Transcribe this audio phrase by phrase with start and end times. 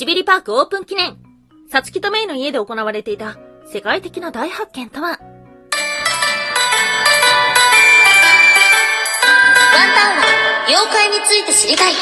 [0.00, 1.18] ちびりパークオープン記念。
[1.70, 3.36] サツキとメイの家で行われていた
[3.70, 5.08] 世界的な大発見とは？
[5.08, 5.26] ワンタン
[10.16, 10.24] は
[10.68, 11.92] 妖怪について知りたい。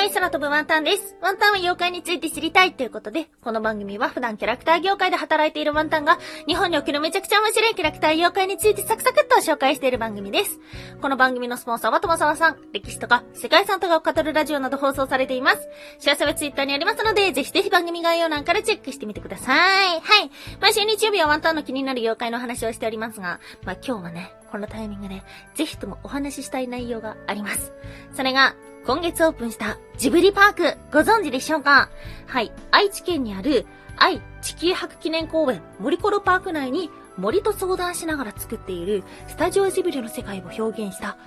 [0.00, 1.14] はい、空飛ぶワンタンです。
[1.20, 10.58] ワンタンは妖怪について知りたいということで、この番組は普段キャラクター業界で働いているワンタンが、日本におけるめちゃくちゃ面白いキャラクター妖怪についてサクサクっと紹介している番組です。
[11.02, 15.68] この番組のスポンサーは友沢さん、歴史とか世界遺産とかを語るラジオなど放送されています。
[15.98, 20.00] 詳細はツイッターにありますので、ぜひぜひ番組概要欄からチェックしてみてください。
[20.00, 20.30] はい。
[20.62, 25.22] 毎週日曜日はワンタンの気になる妖怪の話をしておりますが、まあ今日はね、このタイミングで、
[25.56, 27.74] ぜひともお話ししたい内容があります。
[28.14, 28.54] それが、
[28.86, 31.90] 今月オープンしたジブリパーク、ご存知でしょうか？
[32.26, 33.66] はい、愛知県にある
[33.98, 41.18] 愛地球博記念公園森コロパーク内に森と相談しながら作っているスタジオジブリの世界を表現した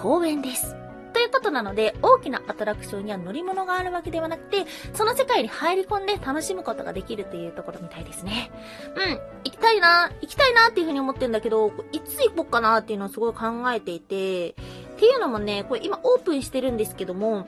[0.00, 0.74] 公園です。
[1.12, 8.50] ということなので、大きなアトラクションや乗り物があるわけではなくて、その世界に入り込んで楽しむことができるというところみたいですね。
[8.96, 14.56] うん、行きたいな、行きたいなっていうふうに思ってるんだけど、いつ行こうかなっていうのをすごい考えていて、
[15.02, 17.44] っていうのもね、これ今オープンしてるんですけども、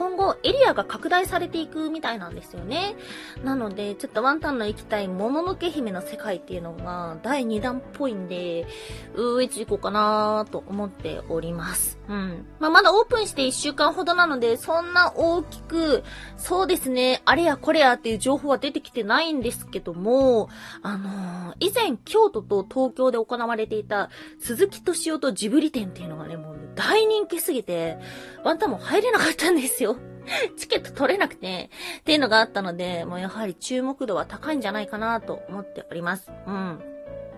[0.00, 2.96] 今後エリアが拡大されていくみたいなんですよね。
[3.44, 8.66] なので、ちょっとワンタンの行きたいもののけ姫の世界っていうのが第2弾っぽいんで、
[9.14, 11.98] うー、いつ行こうかなーと思っております。
[12.08, 12.46] うん。
[12.60, 16.02] まあ、まだオープンして1週間ほどなので、そんな大きく、
[16.38, 20.48] そうですね、あれやこれやっていう情報は出てきてないんですけども、
[20.80, 27.98] あのー以前京都と東京で行われていた鈴木敏夫とジブリ展っていうのがね、もう大人気すぎて、
[28.44, 29.89] ワンタンも入れなかったんですよ。
[30.56, 36.30] チケット取れなくて、っていうのがあったので、もうやはり注目度は高いんじゃないかなと思っております。
[36.46, 36.80] うん。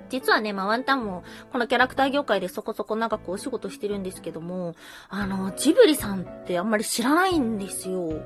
[0.09, 4.75] 実はね、まあ、ワンタンも、このキャラクター業界でそこそこ長くお仕事してるんですけども、
[5.09, 8.20] あの、ジブリさんってあんまり知らないんですよ。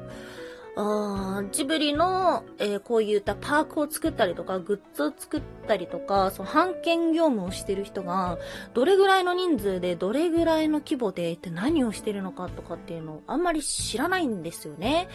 [1.53, 8.39] ジブリの、えーこういったパークを作ったりとか、グッズを作ったりとか、その版権業務をしてる人が、
[8.75, 15.09] どれぐらいの人数で、どれぐらいの規模で、一体何をしてるのかとかっていうのをあんまり知らないんですよね。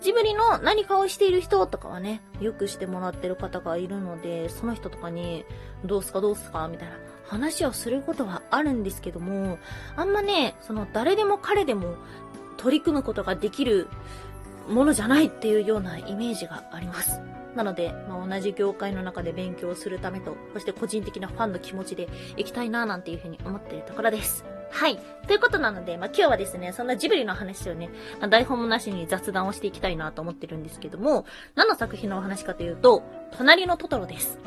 [0.00, 5.44] ジブリの何かをしている人とかはね、よくしてもらってる方がいるので、その人とかに、
[5.84, 6.94] どうすかどうすかみたいな
[7.26, 9.58] 話をすることはあるんですけども、
[9.96, 11.96] あんまね、その誰でも彼でも
[12.58, 13.88] 取り組むことができる
[14.70, 17.20] ものじゃないっていうようなイメージがあります。
[17.54, 24.44] なので、まあ、同じ業界の中で勉強するためと、そして個人的なファンの気持ちで行きたいななんていうふうに思っているところです。
[24.70, 24.98] はい。
[25.26, 31.26] ということなので、まあ、今日はですね、そんなジブリの話をね、まあ、台本もなしに雑談をしていきたいなと思ってるんですけども、
[31.56, 34.38] 何の作品のお話かというと、隣のトトロです。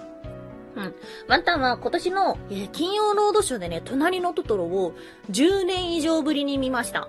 [0.75, 0.95] うん。
[1.28, 4.94] ワンタンは今年の、えー金曜ロードショーでね、隣のトトロを
[5.29, 7.01] 10年以上ぶりに見ました。
[7.01, 7.07] あ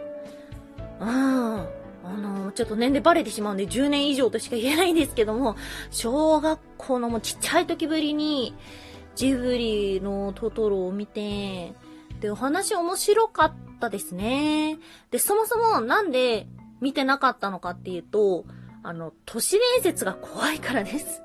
[1.00, 1.83] あ。
[2.04, 5.56] あの、ちょっと年齢バレてしまうんで10年以上としか言えないんですけども、
[5.90, 8.54] 小学校のもうちっちゃい時ぶりに、
[9.16, 11.72] ジブリのトトロを見て、
[12.20, 14.78] で、お話面白かったですね。
[15.10, 16.46] で、そもそもなんで
[16.80, 18.44] 見てなかったのかっていうと、
[18.82, 21.22] あの、都市伝説が怖いからです。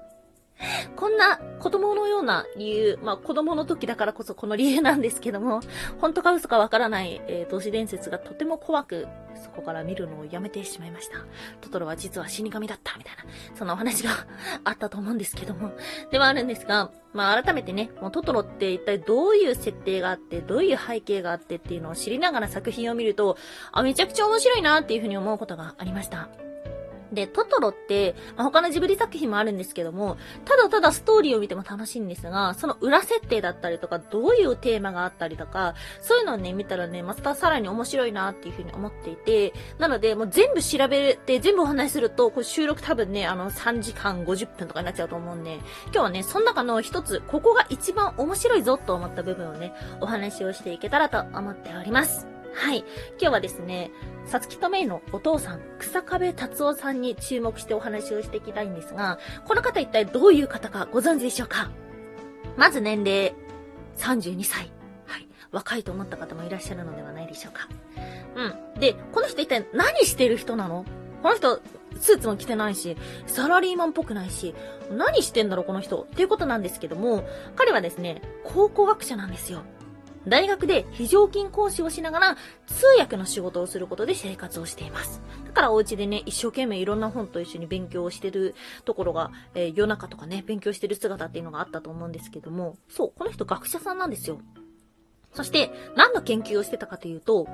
[0.95, 5.61] こんな子供のような理由、まあ子供の時だからこそこの理由なんですけども、
[5.99, 9.07] 本当か嘘かわからない、えー都市伝説がとても怖く、
[9.41, 11.17] そこから見るのをやめてしまいました。
[11.61, 13.23] トトロは実は死神だった、みたいな、
[13.55, 14.11] そんなお話が
[14.65, 15.71] あったと思うんですけども。
[16.11, 23.37] ではあるんですが、まあ改めてね、もうトトロって一体どういう設定があって、どういう背景があってっていうのを知りながら作品を見ると、
[23.71, 26.48] あ、めちゃくちゃ面白いなっていうふうに思うことがありました。
[27.11, 45.55] で、トトロって、まあ、他のジブリ作品もあるんですけども、ただただストーリーを見ても楽しいんですが、その裏設定だったりとか、どういうテーマがあったりとか、そういうのをね、見たらね、またさらに面白いなっていうふうに思っていて、なので、もう全部調べて、全部お話しすると、これ収録多分ね、あの、3時間50分とかになっちゃうと思うんで、
[45.85, 52.38] 今日はね、その中の一つ、ここが一番面白いぞと思った部分をね、お話をしていけたらと思っております。
[52.53, 52.79] はい。
[53.19, 53.91] 今日はですね、
[54.25, 61.71] さつきとめいのお父さん、草壁達夫さんに注目してお話をしていきたいんですが、この方一体どういう方かご存知でしょうか？
[62.57, 63.33] まず年齢、
[63.97, 64.71] 32歳。
[65.05, 65.27] はい。
[65.51, 67.69] 若いと思った方もいらっしゃるのではないでしょうか。
[68.35, 68.79] うん。
[68.79, 70.85] で、この人一体何してる人なの？
[71.23, 71.61] この人、
[71.99, 72.95] スーツも着てないし、
[73.27, 74.55] サラリーマンっぽくないし、
[74.91, 79.63] 何してんだろこの人っていうことなんですけども、彼はですね、考古学者なんですよ。
[80.27, 82.37] 大学で非常勤講師をしながら
[82.67, 85.21] 通訳の仕事をすることで生活をしています。
[85.45, 88.55] だからお家でね、一生懸命いろんな本と一緒に勉強をしてる
[88.85, 94.39] ところが、えー夜中とかね、勉強してる姿っていうのがあったと思うんですけども、そう、この人学者さんなんですよ。
[95.33, 97.47] そして、何の研究をしてたかというと、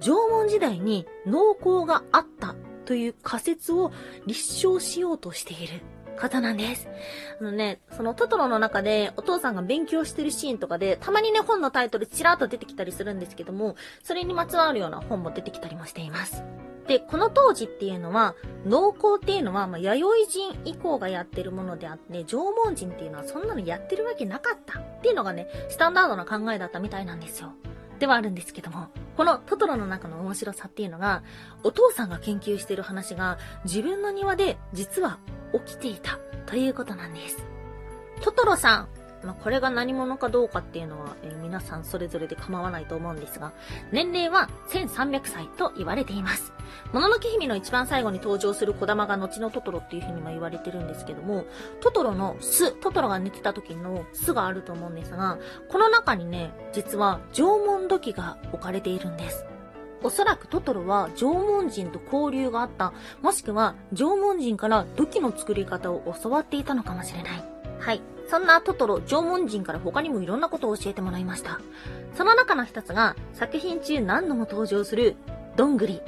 [0.00, 2.54] 縄文時代に農耕があった
[2.84, 3.90] という仮説を
[4.26, 5.80] 立証しようとしている
[6.16, 6.88] 方なんです。
[7.40, 16.44] あのね、そのトトロの中でお父さんが勉強してるシーンとかで、たまにね、本のタイトルちらっと出てきたりするんですけども、それにまつわるような本も出てきたりもしています。
[16.86, 18.34] で、この当時っていうのは、
[18.66, 27.52] 農耕っていうのは、まあ、弥生人以降がやってるものであって、縄文人っていうのはそんなのやってるわけなかったっていうのがね、スタンダードな考えだったみたいなんですよ。
[28.02, 31.22] ではあるんですけども、このトトロの中の面白さっていうのが、
[31.62, 35.20] お父さんが研究してる話が自分の庭で実は
[35.64, 37.46] 起きていたということなんです。
[38.20, 38.88] トトロさん、
[39.24, 43.52] まあ、これが何者かどうかっていうのは、えー皆さんそれぞれで構わないと思うんですが、
[43.90, 46.52] 年齢は1300歳と言われています。
[46.94, 51.44] もののけ姫の一番最後に登場する小玉が後のトトロっていう風にも言われてるんですけども、
[51.82, 59.44] トトロの巣、トトロが寝てた時の巣があると思うんですが、この中にね、実は縄文土器が置かれているんです。
[60.02, 67.44] おそらくトトロは縄文人と交流があった、もしくは縄文人から土器の作り方を教わっていたのかもしれない。
[67.82, 68.00] はい。
[68.28, 71.60] そんなトトロ、縄文人から他にもいろんなことを教えてもらいました。
[72.14, 75.16] その中の一つが、作品中何度も登場する、
[75.56, 76.00] どんぐり。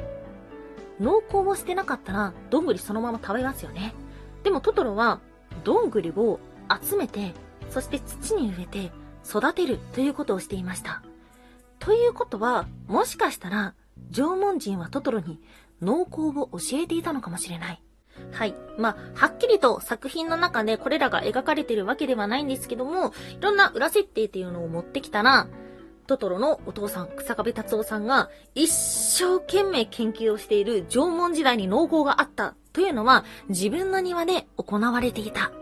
[1.00, 3.92] 農耕をしてなかったら、どんぐりそのまま食べますよね。
[4.44, 5.20] でもトトロは、
[5.64, 6.38] どんぐりを
[6.80, 7.34] 集めて、
[7.70, 8.92] そして土に植えて、
[9.28, 11.02] 育てるということをしていました。
[11.80, 13.74] ということは、もしかしたら、
[14.12, 15.40] 縄文人はトトロに
[15.82, 17.82] 農耕を教えていたのかもしれない。
[18.34, 18.54] はい。
[18.76, 25.46] まあ、はっきりと作品の中でこれらが描かれてるわけではないんですけども、いろんな裏設定っていうのを持ってきたら、
[26.06, 35.52] トトロのお父さん、草壁達夫さんが一生懸命研究をしている縄文時代に農耕があったというのは自分の庭で行われていた。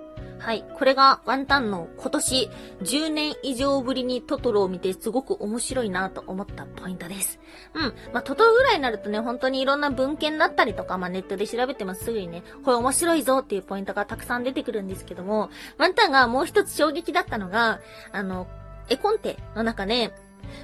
[0.43, 0.65] はい。
[0.75, 2.51] これがワンタンの今年
[2.83, 7.39] 10年以上ぶりにトトロを見てすごく面白いなと思ったポイントです。
[7.75, 7.83] うん。
[8.13, 15.49] まあ、トトロぐらいになるとね、本当にいろんな文献だったりとか、まあ、ネットで調べてもすぐにね、これ面白いぞっていうポイントがたくさん出てくるんですけども、
[15.79, 17.79] ワンタンがもう一つ衝撃だったのが、
[18.11, 18.49] あの、
[18.89, 20.13] 絵コンテの中で、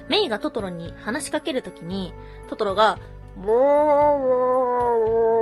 [0.09, 2.13] メイがトトロに話しかけるときに、
[2.49, 2.99] トトロが、
[3.37, 3.47] ボー
[4.19, 5.38] ボー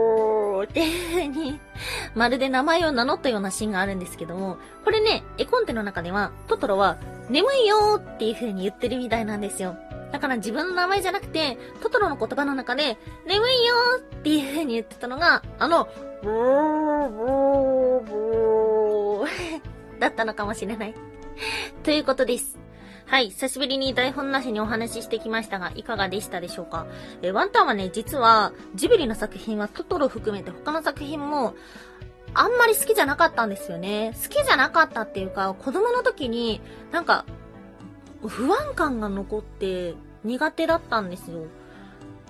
[0.65, 1.59] っていう風に、
[2.15, 6.97] まるで名前を名乗ったようなシーンがあるんですけども、これね、絵コンテの中では、トトロは、
[7.29, 9.75] 眠いよーっていう風に言ってるみたいなんですよ。
[10.11, 15.87] だから自分の名前じゃなくて、トトロの言葉の中で、眠いよーっていう風に言ってたのが、あの、
[16.23, 18.11] ボーボー
[19.19, 19.29] ボー
[19.99, 20.95] だったのかもしれない。
[21.83, 22.57] ということです。
[23.07, 26.87] はい、久しぶりに台本なしにお話ししてきましたが、いかがでしたでしょうか？
[27.21, 31.55] えワンタンはね、実は、ジブリの作品はトトロ含めて他の作品も、
[32.33, 34.13] あんまり好きじゃなかったんですよね。
[34.21, 36.59] 好きじゃなかったっていうか、子供の時に、
[36.91, 37.25] なんか、
[38.27, 39.95] 不安感が残って
[40.25, 41.45] 苦手だったんですよ。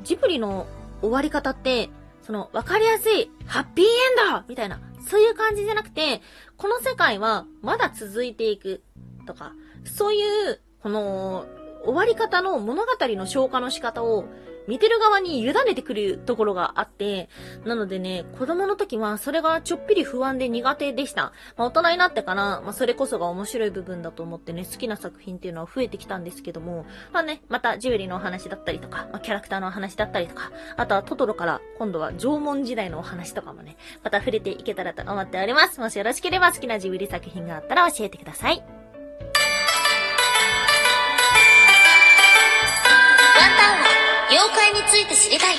[0.03, 0.67] ジブリの
[1.01, 1.89] 終わり方って、
[2.21, 6.21] その、わかりやすい、ハッピーエンドみたいな、そういう感じじゃなくて、
[6.55, 8.83] この世界はまだ続いていく
[9.25, 9.53] とか、
[9.83, 10.21] そうい
[10.51, 11.45] う、この、
[11.83, 14.23] 終わり方の物語の消化の仕方を
[14.69, 17.27] 見てる側に委ねてくるところがあって、
[17.65, 21.33] なのでね、子供の時はそれがちょっぴり不安で苦手でした。
[21.57, 33.75] まあ、大人になってから、まあ、それこそが面白い部分だと思ってね、好きな作品っていうのは増えてきたんですけども、まあね、またジュエリーのお話だったりとか、まあ、キャラクターのお話だったりとか、あとはトトロから今度は縄文時代のお話とかもね、
[34.05, 35.81] また触れていけたらと思っております。
[35.81, 38.76] もしよろしければ好きなジブリ作品があったら教えてください。
[44.77, 45.55] について知りたい。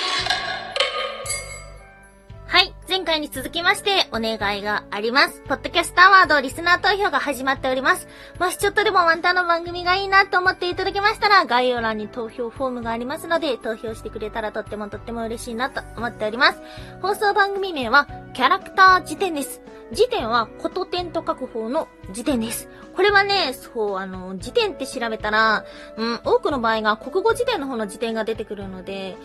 [2.47, 2.75] はい。
[2.89, 5.43] 前回に続きまして、お願いがあります。
[5.49, 8.07] ポッドキャストアワードリスナー投票が始まっております。
[8.39, 16.63] もしちょっとでもワンタンの番組がいいなと思っていただけましたら、概要欄に投票フォームがありますので、投票してくれたらとってもとっても嬉しいなと思っております。
[17.03, 19.61] 放送番組名は、キャラクター辞典です。
[19.93, 22.69] 辞典は、こと点と書く方の辞典です。
[22.99, 25.65] これはね、そう、あの、辞典って調べたら、
[25.97, 29.17] うん、多くの場合が国語辞典の方の辞典が出てくるので、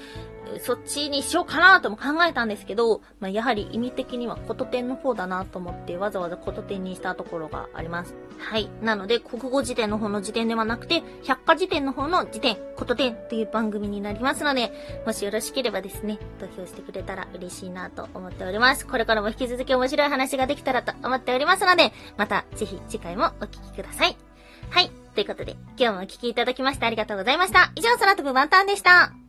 [0.60, 8.13] そっちにしようかなとも考えたんですけど、まあ、やはり意味的にはこと点の方だなと思ってわざわざこと点にしたところがあります。
[8.38, 8.70] はい。
[8.82, 14.72] なので、国語辞典の方の辞典ではなくて、百科辞典の方の辞典、こと点という番組になりますので、
[15.06, 18.86] もしよろしければですね、投票してくれたら嬉しいなと思っております。
[18.86, 24.17] これからも引き続き面白い話ができたらと思っておりますので、またぜひ次回もお聞きください。
[24.70, 24.91] はい。
[25.15, 27.72] ということで、今日もお聴きいただきましてありがとうございました。
[27.75, 29.23] 以上、空飛ぶワンタンでした。